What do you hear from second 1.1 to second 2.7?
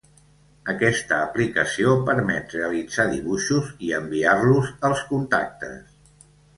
aplicació permet